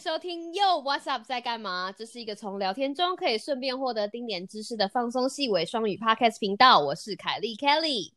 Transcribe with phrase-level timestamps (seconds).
[0.00, 1.92] 收听 Yo What's Up 在干嘛？
[1.92, 6.80] 这是一个从聊天中可以顺便获得丁点知识的放松细微双语 Podcast 频道。
[6.80, 8.12] 我是凯莉 Kelly。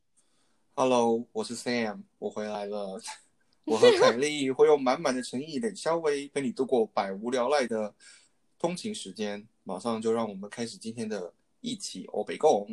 [0.76, 3.02] Hello，我是 Sam，我回来了。
[3.68, 7.94] 我和凯莉会用满满的诚意、冷笑微陪你度过百无聊赖的
[8.58, 9.46] 通勤时间。
[9.66, 12.66] 马上就让我们开始今天的一起欧北共。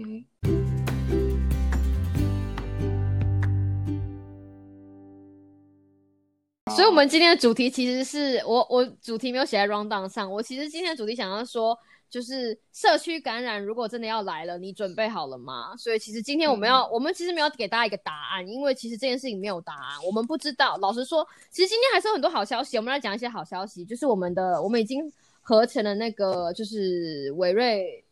[6.77, 10.31] 所以，我们今天的主题其实是我我主题没有写在 round down 上。
[10.31, 11.77] 我其实今天的主题想要说，
[12.09, 15.77] 就是社区感染如果真的要来了，你准备好了吗？
[15.77, 20.77] 所以，其实今天我们要，我们其实没有给大家一个答案，因为其实这件事情没有答案，我们不知道。
[20.79, 25.13] 老实说，其实今天还是有很多好消息，我们来讲一些好消息，就是我们的我们已经
[25.43, 28.05] 合成了那个就是伟瑞。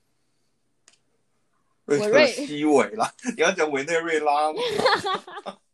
[1.86, 4.60] 委委瑞西韦啦，你要讲委内瑞拉吗？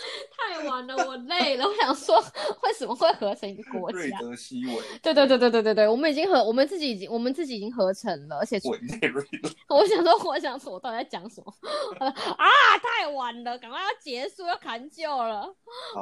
[0.36, 1.66] 太晚了，我累了。
[1.66, 2.16] 我想说，
[2.62, 4.18] 为什么会合成一个国瑞家？
[4.20, 9.50] 德西韦，对对对对对对对，我们已经合，我们自己已经，我们自己已经合成了，而且委内瑞拉。
[9.76, 11.54] 我想说，我想说，我到底在讲什么？
[12.00, 12.46] 啊，
[12.82, 15.54] 太晚了，赶快要结束，要砍旧了。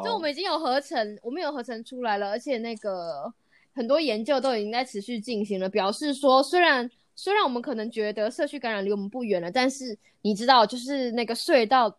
[0.04, 3.32] 就我们已经有合成，我们有合成出来了，而且那个
[3.74, 11.98] 很多研究都已经在持续进行了，表示说，虽然虽然我们可能觉得社区感染离我们不远了，但是你知道，就是那个隧道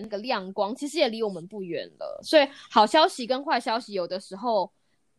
[0.00, 2.20] 那个亮光，其实也离我们不远了。
[2.22, 4.70] 所以好消息跟坏消息有的时候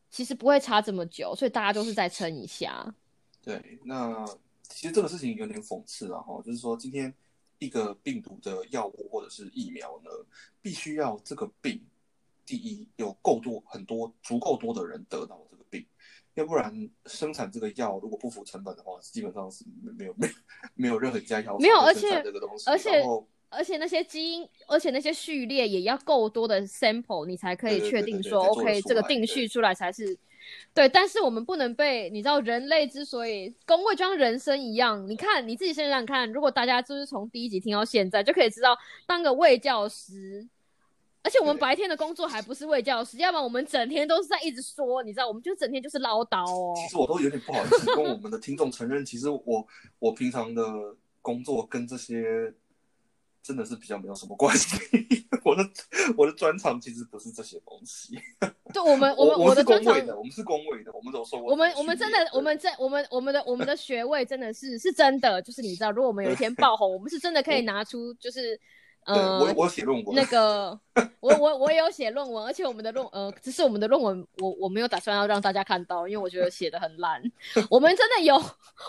[0.09, 2.93] 其实不会差这么久，所以大家都是在撑一下。
[3.43, 4.25] 对，那
[4.63, 7.13] 其实这个事情有点讽刺啊，哈，就是说今天
[7.59, 10.11] 一个病毒的药物或者是疫苗呢，
[10.61, 11.81] 必须要这个病，
[12.45, 15.85] 第一有够多很多足够多的人得到这个病，
[16.33, 19.63] 要不然生产这个药如果不符成本的话，基本上是
[19.97, 20.33] 没有没有
[20.75, 23.01] 没有任何一家药没有而且这个东西，而且
[23.49, 30.17] 而且那些基因，而且那些序列也要够多的 sample，你才可以确定说，OK，这个定序出来才是
[30.73, 30.87] 对。
[30.89, 40.47] 但是我们不能被你知道，人类之所以工位就像人生一样，你看你自己想想看，如果大家就是从第一集听到现在，就可以知道当个卫教师。
[41.23, 46.73] 而且我们白天的工作还不是卫教师，要不然我们整天都是在一直说，你知道，我们就整天就是唠叨哦。
[46.77, 49.67] 其实我都有点不好意思跟我们的听众承认，其实我
[49.99, 50.63] 我平常的
[51.21, 52.53] 工作跟这些
[53.41, 54.77] 真的是比较没有什么关系。
[55.43, 55.63] 我的
[56.17, 58.19] 我的专长其实不是这些东西。
[58.73, 68.59] 对我们我们我的专长是工位的，我们是工位的，我们都受过我们我们真的，我们在我们我们的我们的学位真的是是真的，就是你知道，如果我们有一天爆红，我们是真的可以拿出就是
[69.05, 70.77] 呃我呃我写论文，那个
[71.19, 77.21] 我我我也有写论文，而且我们的论呃只是我们的论文我我没有打算要让大家看到，因为我觉得写的很烂。
[77.69, 78.41] 我们真的有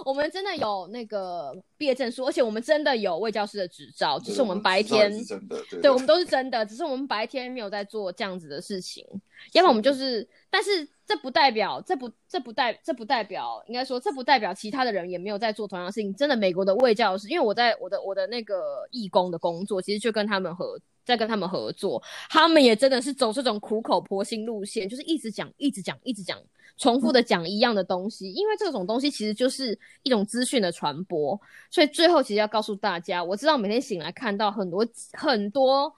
[0.04, 9.04] 我们真的有那个毕业证书，而且我们真的有卫教师的执照，只是我们白天是真的，对对，我们都是真的，只是我们白天没有在做这样子的事情，
[9.52, 16.14] 要么我们就是，但是这不代表，这不这不代这不代表，应该说这不代表其他的人也没有在做同样的事情。
[16.14, 26.38] 真的，美国的卫教师，因为我在我的我的那个义工的工作，其实就跟他们合在跟他们合作，他们也真的是走这种苦口婆心路线，就是一直讲一直讲一直讲，
[26.76, 35.92] 重复的讲一样的东西，因为这种东西其实就是一种资讯的传播，所以最后其实要告诉大家，我知道每天醒来看到很多很多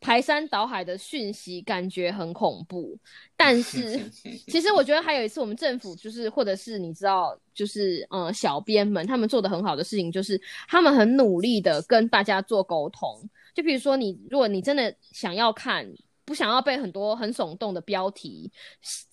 [0.00, 2.98] 排山倒海的讯息，感觉很恐怖。
[3.36, 4.00] 但是
[4.48, 13.28] 其实我觉得还有一次，我们政府就是或者是你知道，就是嗯小编们他们做的很好的事情，就是他们很努力的跟大家做沟通。
[13.54, 15.90] 就比如说你，如果你真的想要看。
[16.26, 18.50] 不想要被很多很耸动的标题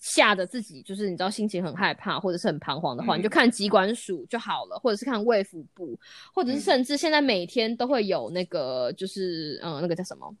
[0.00, 5.94] 吓得自己，就是你知道心情很害怕或者是很彷徨的话，嗯你就看机关署就好了，或者是看卫福部，
[6.32, 6.60] 或者是嗯。
[6.60, 10.34] 甚至现在每天都会有那个就是嗯、呃那个叫什么，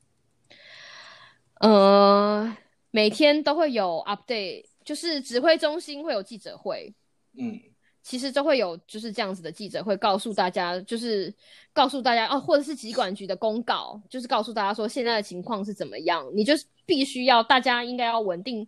[1.60, 2.56] 呃
[2.90, 6.90] 每天都会有 update，就是指挥中心会有记者会，
[7.36, 7.60] 嗯，
[8.02, 11.32] 其实都会有就是这样子的记者会告诉大家，就是
[11.72, 16.28] 告诉大家哦，或者是疾管局的公告，就是告诉大家说现在的情况是怎么样。
[16.34, 18.66] 你就是必须要大家应该要稳定，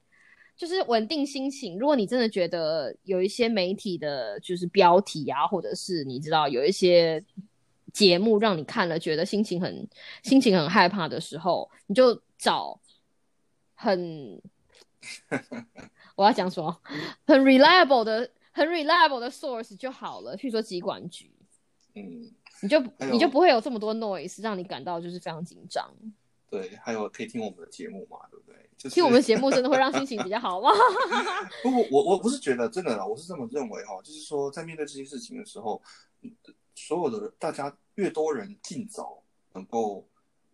[0.57, 1.77] 就是稳定心情。
[1.79, 7.23] 如果你真的觉得有一些媒体的就是标题啊，或者是你知道有一些
[7.93, 9.89] 节目让你看了觉得心情很
[10.23, 12.79] 心情很害怕的时候，你就找
[13.75, 14.41] 很
[16.15, 16.81] 我要讲什么
[17.27, 18.31] 很 reliable 的。
[18.55, 21.31] 很 reliable 的 source 就好了，譬如说疾管局，
[21.95, 22.81] 嗯，你就
[23.11, 25.93] 你就不会有这么多 noise，让你感到就是非常紧张。
[26.49, 28.55] 对，还有可以听我们的节目嘛，对不对？
[28.79, 30.71] 就是听我们节目真的会让心情比较好吗？
[31.65, 35.83] 不不，我我不是觉得真的啦，我是这么认为哈，就是说在面对这些事情的时候，
[36.23, 36.33] 嗯
[36.77, 39.23] 所有的大家越多人尽早
[39.53, 40.07] 能够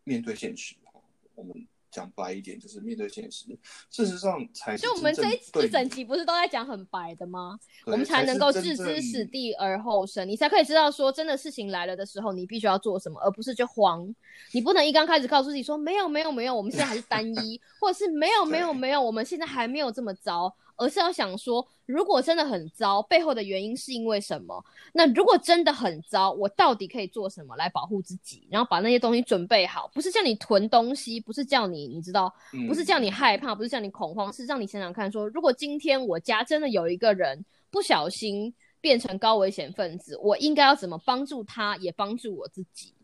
[0.05, 1.01] 面对现实哈，
[1.35, 3.47] 我们讲白一点，就是面对现实。
[3.91, 5.29] 事实上，才是就我们这
[5.65, 7.59] 一整集不是都在讲很白的吗？
[7.87, 14.15] 我们才能够置之死地而后生，你才可以知道说，真的事情来了的时候，你必须要做什么，而不是就慌。
[14.53, 24.65] 你不能一刚开始告诉自己说没有没有没有，我们现在还是单一， 或者是没有没有对没有，我们现在还没有这么糟，而是要想说，如果真的很糟，背后的原因是因为什么？
[24.95, 28.49] 那如果真的很糟，我到底可以做什么来保护自己？
[28.51, 42.95] 然后把那些东西准备好，不是叫你囤东西，不是叫你你知道，嗯不是叫你害怕，不是叫你恐慌，是让你想想看说，如果今天我家真的有一个人不小心变成高危险分子，我应该要怎么帮助他，也帮助我自己？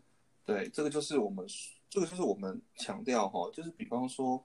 [0.43, 1.45] 对，这个就是我们，
[1.89, 4.43] 这个就是我们强调哈，就是比方说，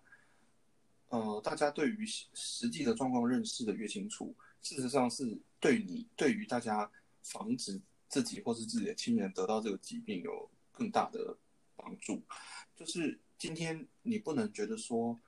[1.12, 6.90] 呃，大家对于实实际的状况认识的越清楚，事实上是对你对于大家
[7.22, 7.78] 防止
[8.08, 11.36] 自己或是自己的亲人得到这个疾病有更大的
[11.76, 12.22] 帮助。
[12.74, 15.20] 就是今天你不能觉得说，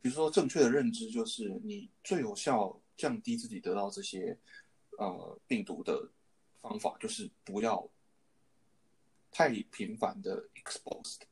[0.00, 4.38] 比如说正确的认知就是你最有效降低自己得到这些
[4.96, 6.08] 呃病毒的
[6.60, 7.90] 方法，就是不要
[9.32, 11.22] 太频繁的 exposed，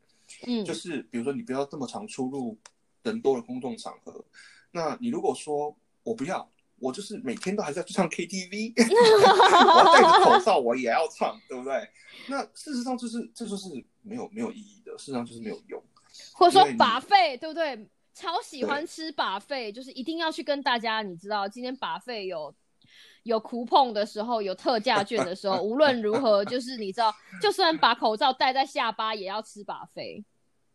[0.49, 2.59] 嗯，就是比如说你不要这么常出入
[3.07, 4.25] 人多的公众场合。
[4.71, 6.49] 那你如果说我不要，
[6.79, 8.75] 我就是每天都还是要去唱 KTV，
[9.73, 11.89] 我要戴着口罩我也要唱，对不对？
[12.29, 13.69] 那事实上就是这就是
[14.03, 15.83] 没有没有意义的，事实上就是没有用。
[16.33, 17.89] 或者说把费，对不对？
[18.15, 22.55] 超喜欢吃把费，就是一定要去跟大家，你知道，今天把费有
[23.25, 30.25] 有คู碰的时候，有特价券的时候，无论如何，就是你知道，就算把口罩戴在下巴，也要吃把费，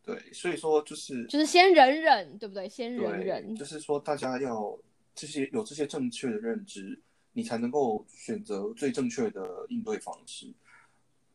[0.03, 2.67] 对，所以说就是就是先忍忍，对不对？
[2.67, 3.55] 先忍，忍。
[3.55, 4.77] 就是说大家要
[5.13, 6.99] 这些有这些正确的认知，
[7.33, 10.51] 你才能够选择最正确的应对方式。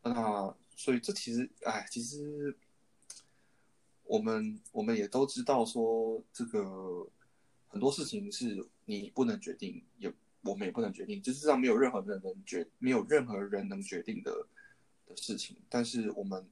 [0.02, 2.54] 那所以这其实，哎，其实
[4.04, 7.06] 我们我们也都知道说，这个
[7.68, 14.32] 很多事情是你不能决定，也我们也不能决定，就是上没有任何人能决，没有任何人能决定的
[15.06, 15.56] 的事情。
[15.68, 16.44] 但是我们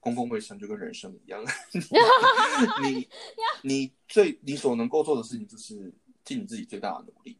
[0.00, 1.44] 公共卫生就跟人生一样，
[2.82, 3.06] 你
[3.62, 5.92] 你最你所能够做的事情就是
[6.24, 7.38] 尽你自己最大的努力。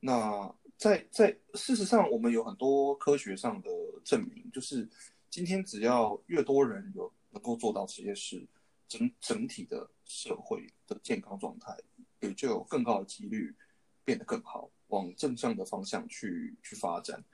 [0.00, 3.70] 那在在事实上，我们有很多科学上的
[4.04, 4.88] 证明，就是
[5.30, 8.44] 今天只要越多人有能够做到这些事，
[8.88, 11.76] 整整体的社会的健康状态
[12.20, 13.54] 也就有更高的几率
[14.04, 17.24] 变得更好，往正向的方向去去发展。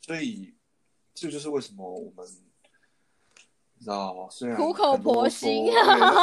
[0.00, 0.52] 所以
[1.14, 2.26] 这就是为什么我们。
[3.78, 5.70] 你知道，虽然苦口婆心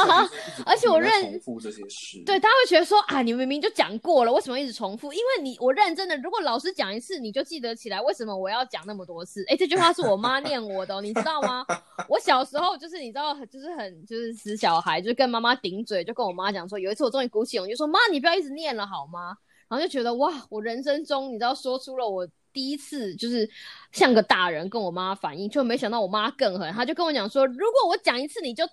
[0.66, 5.14] 而且我认重复这些事，对，他会觉得说啊，你明明就讲过了，为什么一直重复？
[5.14, 9.46] 因为你我认真的，如果老师讲一次你就记得起来，为什么我要讲那么多次？
[9.48, 11.66] 哎，这句话是我妈念我的、哦，你知道吗？
[12.10, 19.38] 我小时候就是你知道，就是很就是死小孩，就是跟妈妈顶嘴，就跟我妈讲说，有一次我终于鼓起勇气说，妈，你不要一直念了好吗？
[19.70, 23.48] 然后就觉得哇，我人生中你知道说出了我第一次就是
[23.92, 28.68] 像个大人跟我妈反应，就没想到我妈更狠，她就跟我讲说，如果我讲一次你就。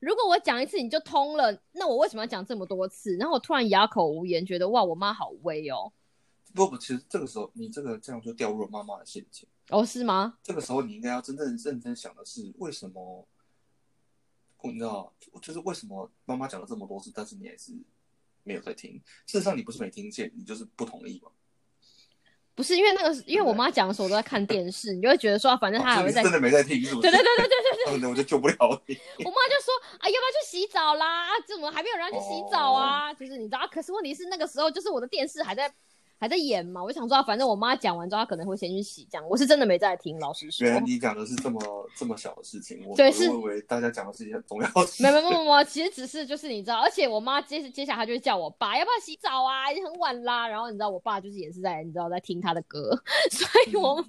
[0.00, 3.14] 如果我讲一次你就通了，那我为什么要讲这么多次？
[3.18, 5.92] 然后我突然哑口无言，觉得哇，我妈好威哦。
[6.52, 9.48] 不不，其实这个时候你这个这样就掉入了妈妈的陷阱。
[9.68, 10.36] 哦，是吗？
[10.42, 13.24] 这个时候你应该要真正认真想的是，为什么？
[14.64, 17.72] 你知道，就是为什么妈妈讲了这么多次，但是你还是
[18.42, 19.00] 没有在听？
[19.26, 21.30] 事实上，你不是没听见，你就是不同意嘛。
[22.54, 26.22] 不是因为那个，因为我妈讲的时候我都在看电视，你就会觉得说，啊反正她还会在。
[26.22, 27.10] 真的没在听，是不是？
[27.10, 28.54] 对对对对对对对，那我就救不了
[28.86, 28.98] 你。
[29.24, 31.28] 我妈就说啊，要不要去洗澡啦？
[31.28, 33.12] 啊，怎么还没有人要去洗澡啊？
[33.14, 35.72] 就是你知道，啊可是问题是那个时候就是我的电视还在
[36.22, 40.64] 还在演嘛，我想说，啊反正我妈讲完之后，她可能会先去洗，这样我是真的没在听，老实说。
[40.64, 41.60] 原来你讲的是这么
[41.96, 45.02] 这么小的事情，我对是我以为大家讲的是一件很重要的事情。
[45.04, 50.46] 没有没有没有没有，其实只是就是你知道，而且我妈接接下来她就会叫我爸要不要洗澡啊，已经很晚啦。
[50.46, 52.96] 然后你知道我爸就是也是在你知道在听他的歌，
[53.32, 54.06] 所以我、嗯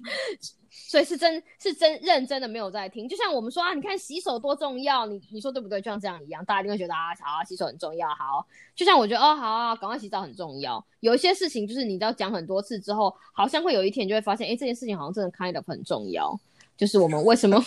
[0.74, 3.08] 所以是真是真认真的没有在听。
[3.08, 5.80] 就像我们说啊，你看洗手多重要，你你说对不对？
[5.80, 8.08] 就像这样一样，大家一定会觉得啊，好，洗手很重要。
[8.08, 10.84] 好，就像我觉得哦，好啊，赶快洗澡很重要。
[11.00, 16.38] 有一些事情就是你知道讲很多次之后，好像会有一天你就会发现，哎，这件事情好像真的 kind of 很重要。
[16.76, 17.60] 就是我们为什么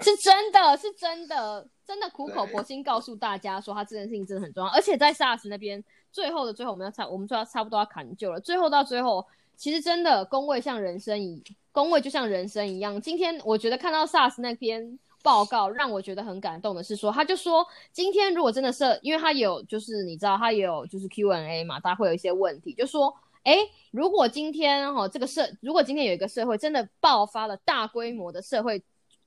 [0.00, 5.82] 是真的是真的真的苦口婆心告诉大家说，他这件事情真的很重要，而且在 SARS 那边
[6.12, 8.38] 最后的最后，我们要差我们就要差不多要砍救了。
[8.38, 13.00] 最后到最后，其实真的工位像人生一工位就像人生一样。
[13.00, 23.14] 今天我觉得看到 SARS 那篇报告，让我觉得很感动的是说，他就说今天如果真的是，因为他有就是你知道他有就是 Q&A 嘛，大家会有一些问题，就说。
[23.46, 23.58] 哎，
[23.92, 28.82] 如果今天哈、哦、这个社，如果今天有一个社会真的爆发了大规模的社会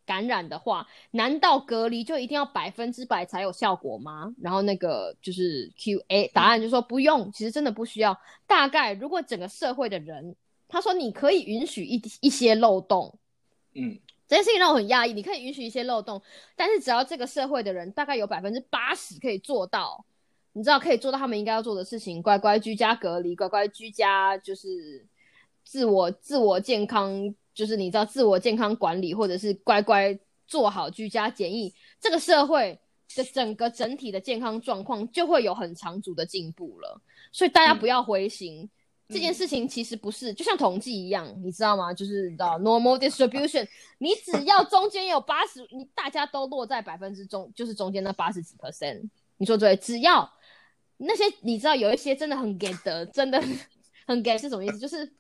[0.10, 4.34] 感染的话，难道隔离就一定要百分之百才有效果吗？
[4.42, 8.20] 然后那个就是 Q A 答案就说不用，其实真的不需要。
[8.48, 10.36] 大概如果整个社会的人，
[10.68, 13.14] 他说你可以允许一一些漏洞，
[13.76, 15.14] 嗯，这件事情让我很压抑。
[15.14, 16.20] 你可以允许一些漏洞，
[16.56, 20.04] 但是只要这个社会的人大概有百分之八十可以做到，
[20.54, 25.06] 你知道可以做到他们应该要做的事情，乖乖居家隔离，乖乖居家就是
[25.64, 32.80] 自我自我健康，就是你知道自我健康管理，或者是乖乖做好居家检疫，这个社会
[33.16, 37.02] 的整个整体的健康状况就会有很长足的进步了。
[37.32, 38.70] 所以大家不要灰心。
[39.12, 41.92] 这件事情其实不是，就像统计一样，你知道吗？
[41.92, 49.02] 就是你知道 normal distribution， 你只要中间有八十，你大家都落在百分之中，就是中间那八十几 percent，
[49.38, 49.76] 你说对？
[49.78, 50.32] 只要
[50.98, 53.42] 那些你知道有一些真的很给的，真的
[54.06, 54.78] 很给是什么意思？
[54.78, 55.12] 就是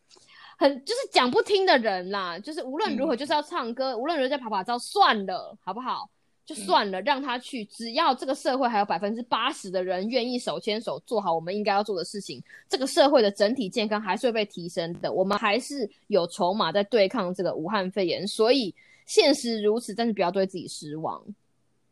[0.59, 6.09] 很就是讲不听的人啦，就是无论如何就是要唱歌，无论如何在跑跑照，算了，好不好？
[6.45, 7.63] 就算了，让他去。
[7.63, 15.13] 只要这个社会还有百分之八十的人愿意手牵手做好我们应该要做的事情，这个社会的整体健康还是会被提升的。
[15.13, 18.27] 我们还是有筹码在对抗这个武汉肺炎。
[18.27, 18.75] 所以
[19.05, 21.23] 现实如此，但是不要对自己失望。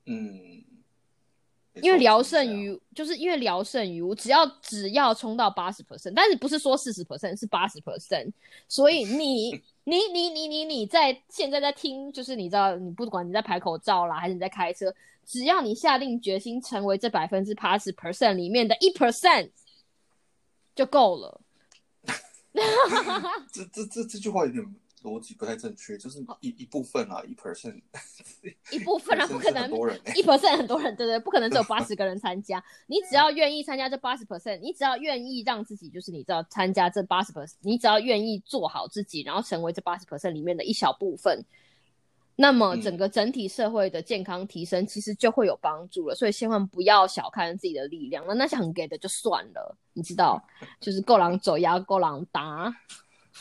[0.08, 0.62] 嗯。
[1.82, 8.32] 因为聊胜于，就是因为聊胜于无，只要只要冲到八十 percent，但是不是说四十 percent，是八十 percent。
[8.68, 9.52] 所以你
[9.84, 14.94] 你你你你你在现在在听，就是你知道，你不管你在排口罩啦，还是你在开车，
[15.26, 19.50] 只要你下定决心成为这百分之八十 percent 里面的一 percent，
[20.76, 21.42] 就够了。
[23.54, 24.76] 这这这这句话有点。
[25.04, 27.80] 逻辑不太正确，就是一一部分啊，一 percent，
[28.72, 29.70] 一部分啊，不可能
[30.16, 32.62] 一 percent 很多人，对对，不可能只有 八十个人参加。
[32.88, 41.46] 你只要愿意参加这八十 percent，你只要愿意让自己，就是你知道参加这八十 percent，你只要愿意做好自己，然后成为这八十 percent 里面的一小部分，
[42.36, 46.16] 那么整个整体社会的健康提升其实就会有帮助了。
[46.16, 50.44] 所以千万不要小看自己的力量，那那些很给的就算了，你知道，
[50.80, 52.74] 就是够狼走呀，够狼打。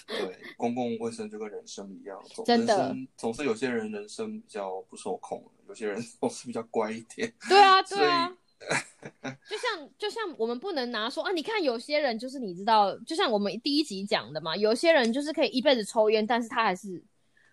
[0.07, 7.33] 对，公共卫生就跟人生一样，真的，总是有些人人生比较不受控，有些人 总是比较乖一点。
[7.49, 8.37] 对啊，对啊，
[9.49, 17.03] 就像就像我们不能拿说啊，你看有些人就是你知道，就像我们第一集讲的嘛，有些人就是可以一辈子抽烟，但是他还是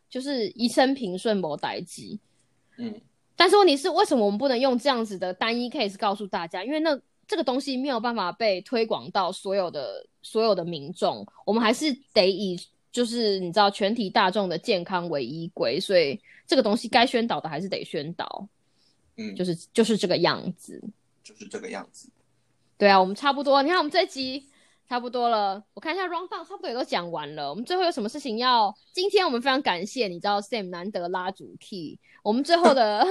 [0.10, 2.20] 就是一生平顺某代机。
[2.78, 3.02] 嗯，
[3.36, 6.64] 但是问题是，为什么我们不能用这样子的单一 case 告诉大家？
[6.64, 7.00] 因为那。
[7.34, 12.56] 这个东西没有办法被推广到所有的所有的民众，我们还是得以
[12.92, 18.48] 就是你知道全体大众的健康为依归，所以这个东西该宣导的还是得宣导，
[19.18, 20.80] 嗯，就是就是这个样子，
[21.24, 22.08] 就是这个样子，
[22.78, 24.48] 对啊，我们差不多，你看我们这集
[24.94, 28.72] 差不多了，我看一下 round down 差不多也都讲完了，我们最后有什么事情要？
[28.92, 33.04] 今天我们非常感谢你知道 Sam 难得拉主 key，我们最后的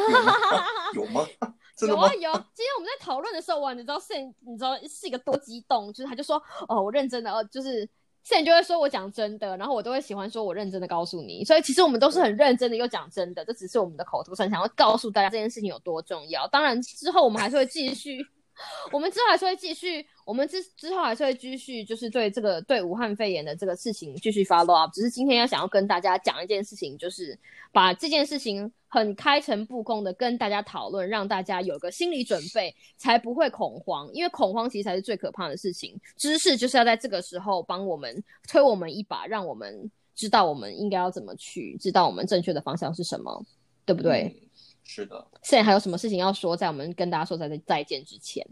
[0.94, 1.26] 有吗？
[1.84, 7.84] 有啊有，今天我们在讨论的时候，哇，你知道 Sam，你知道是一个多激动，就是他就说，哦，我认真的，哦，就是
[8.24, 16.46] Sam 就会说我讲真的，然后我都会喜欢说我认真的告诉你，所以其实我们都是很认真的又讲真的，这只是我们的口头禅，想要告诉大家这件事情有多重要。
[16.46, 18.24] 当然之后我们还是会继续。
[18.92, 24.92] 我们之后还是会继续，我们之之后还是会继续，就是对这个对武汉肺炎的这个事情继续 follow up。
[24.92, 27.36] 只是今天要想要跟大家讲一件事情，就是
[27.72, 34.08] 把这件事情很开诚布公的跟大家讨论，让大家有个心理准备，才不会恐慌。
[34.12, 35.98] 因为恐慌其实才是最可怕的事情。
[36.16, 43.44] 知识就是要在这个时候帮我们推我们一把，让我们知道我们应该要怎么去，知道我们正确的方向是什么，
[43.86, 44.36] 对不对？
[44.84, 46.56] 是的，现在还有什么事情要说？
[46.56, 48.46] 在我们跟大家说再再见之前，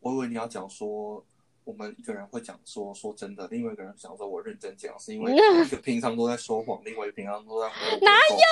[0.00, 1.24] 我以为你要讲说，
[1.64, 5.32] 我们一个人会讲说说真的，另外一个人想说我认真讲，是因为
[5.64, 7.68] 一个平常都在说谎，另外一个平常都在
[8.00, 8.46] 哪有？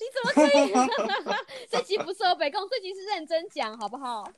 [0.00, 0.72] 你怎么可以？
[1.70, 4.30] 这集不是河北共，这集是认真讲，好不好？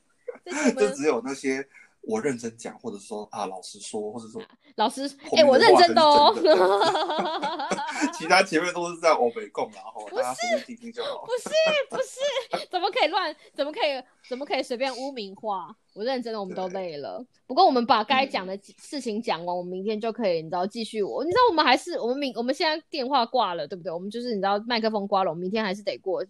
[0.45, 1.69] 这 只有那些。
[2.08, 4.40] 我认真讲，或者说啊，老实说，或者说
[4.76, 6.34] 老师，哎，我认真的哦。
[8.16, 11.26] 其他前面都是在欧美共，然后大家随便听听就好。
[11.26, 11.50] 不是
[11.90, 13.34] 不 是，怎么可以乱？
[13.54, 14.02] 怎么可以？
[14.26, 15.68] 怎么可以随便污名化？
[15.94, 17.22] 我认真的，我们都累了。
[17.46, 21.02] 不过我们把该讲的事情讲完，我们明天就可以，你知道，继续。
[21.02, 23.92] 我你知道，我们还是我们明我们现在电话挂了，对不对？
[23.92, 26.24] 我们就是你知道，麦克风挂了，我们明天还是得过。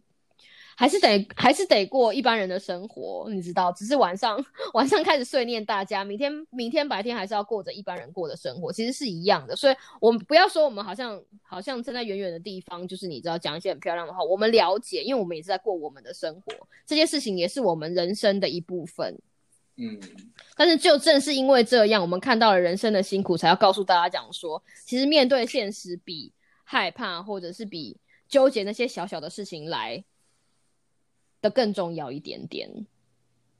[0.78, 4.38] 还是得还是得过一般人的生活，你知道，只是晚上
[4.75, 9.56] 晚上开始碎念大家，明天明天白天还是要过着一般人过的生活，其实是一样的。
[9.56, 16.52] 所以，我们不要说我们好像好像站在远远的地方，就是你知道讲一些很漂亮的话，我们了解，因为我们也是在过我们的生活，
[16.87, 19.18] 这些事情也是我们人生的一部分。
[19.78, 19.99] 嗯，
[20.56, 26.32] 但是就正是因为这样，我们看到了人生的辛苦，才要告诉大家讲说，其实面对现实比
[26.62, 27.97] 害怕或者是比
[28.28, 30.04] 纠结那些小小的事情来。
[31.40, 32.68] 的更重要一点点。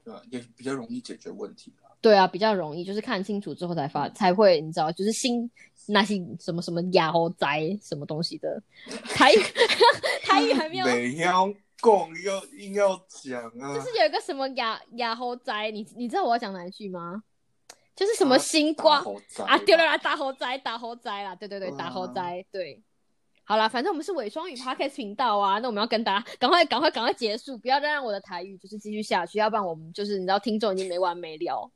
[0.03, 0.21] 对吧？
[0.31, 1.89] 也比较容易解决问题啦。
[2.01, 5.49] 对啊，比较容易，就是看清楚之后才发才会，你知道，就是新
[5.87, 7.47] 那些什么什么亚猴仔
[7.81, 8.61] 什么东西的
[9.03, 9.37] 台语
[10.23, 11.91] 台语还没有，没要讲
[12.23, 17.21] 要硬要讲啊，就是有一个什么亚亚猴仔，你你知道我要讲哪一句吗？
[17.93, 19.03] 就是什么啊星光
[19.45, 22.81] 啊，丢了啦，大猴仔，大猴仔啦，对对对，大猴仔，对。
[23.49, 31.67] 好啦，反正我们是伪双语 podcast 频道啊，那我们要跟大家赶快、赶快、赶快结束，不要再让我的台语就是继续下去，要不然我们就是你知道听众已经没完没了。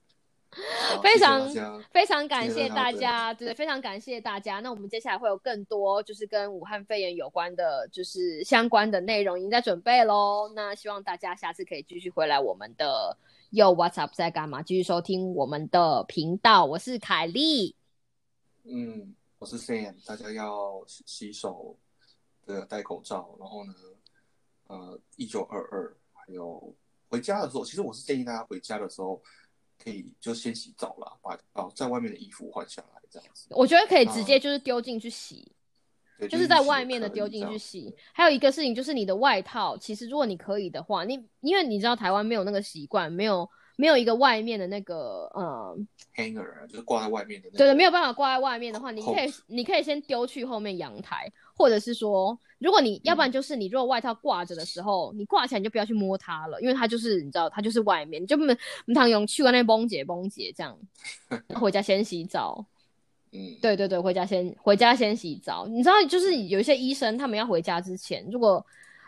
[1.01, 1.51] 非常
[1.89, 4.60] 非常感谢大家，对，非常感谢大家。
[4.60, 10.51] 那我们接下来会有更多就是跟武汉肺炎有关的，就是相关的内容已经在准备喽。
[10.53, 13.18] 那希望大家下次可以继续回来我们的
[13.51, 14.62] Yo What's Up 在干嘛？
[14.62, 16.65] 继续收听我们的频道。
[16.65, 17.75] 我是凯莉，
[18.63, 21.75] 嗯，我是 Sam，大家要洗洗手，
[22.45, 23.73] 对，戴口罩，然后呢，
[24.67, 26.73] 呃，一九二二，还有
[27.09, 29.21] 回家的时候，其实我是建议大家回家的时候
[29.77, 35.51] 可以就先洗澡啦，把哦在外面的衣服换下来，这样子，我觉得可以直接就是丢进去洗，
[36.17, 37.57] 对，就是在外面的丢进去。
[37.57, 37.93] 洗。
[38.13, 45.88] 还有一个事情就是你的外套，其实如果你可以的话，你因为你知道台湾没有那个习惯，没有没有一个外面的那个嗯。
[46.15, 47.58] hanger 啊，就是挂在外面的那个。
[47.58, 60.77] 对对，没有办法挂在外面的话，你可以你可以先丢去后面阳台，或者是说，如果你要不然就是你如果外套挂着的时候，你挂起来你就不要去摸它了，因为它就是你知道它就是外面，你就不能不能用去外面崩解崩解这样，
[61.60, 62.65] 回家先洗澡。
[63.32, 65.65] 嗯，对对对，回家先回家先洗澡。
[65.68, 68.63] 你知道，就是有一些医生他们要回家之前，如果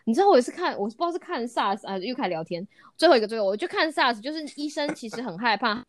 [0.05, 2.65] 你知道我也是看，我不知道是看 SARS 啊，又开始聊天。
[2.95, 5.83] 最后一个最后，我就看 SARS，就是医生其实很害怕。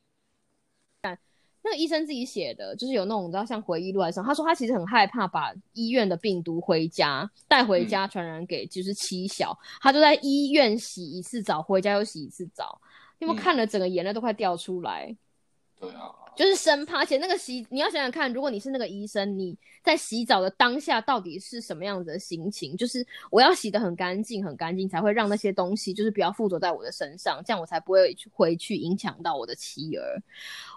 [1.62, 12.80] 那个医生自己写的，就是有那种你知道像回忆录还是什么，他说他其实很害怕把医院的病毒回家带回家传染给就是妻小，他就在医院洗一次澡，回家又洗一次澡，
[13.18, 15.16] 因为嗯看了整个眼泪都快掉出来。
[15.78, 22.74] 对啊，就是生怕，而且那个洗，你要想想看，如果你是那个医生，你在洗澡的当下到底是什么样子的心情？
[22.74, 30.22] 就是我要洗得很干净，很干净，才会让那些东西就是不要附着在我的身上，这样我才不会去回去影响到我的妻儿。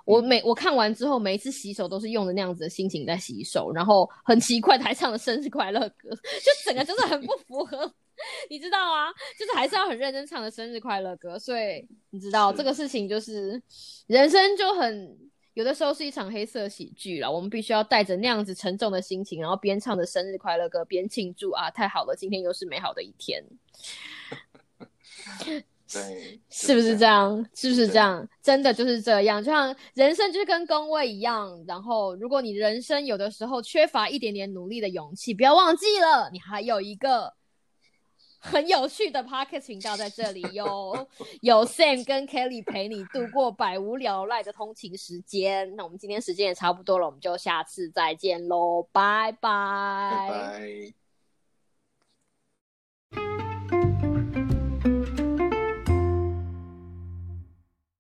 [0.04, 7.89] 我每我看完之后，每一次洗手都是用的那样子的心情在洗手，然后很奇怪，还唱了生日快乐歌，就整个就是很不符合。
[8.49, 13.62] 你知道啊，就是还是要很认真唱的生日快乐歌，所以你知道这个事情就是
[14.08, 15.17] 人生就很
[15.53, 23.43] 有的时候是一场黑色喜剧了，我们必须要带着那样子沉重的心情，然后边唱着生日快乐歌边庆祝啊，太好了，今天又是美好的一天，
[25.91, 27.45] 对，是不是这样？
[27.53, 28.27] 是不是这样？
[28.41, 37.38] 真的就是这样，就像人生就是跟工位一样，然后如果你人生有的时候缺乏一点点努力的勇气，不要忘记了，你还有一个。
[38.39, 41.08] 很有趣的 Pocket 频道在这里，有
[41.41, 45.75] 有 Sam 跟 Kelly 陪你度过百无聊赖的通勤时间。
[45.75, 49.49] 那我们今天时间也差不多了，我们就下次再见喽，拜拜
[50.30, 50.30] 拜
[53.12, 53.48] 拜。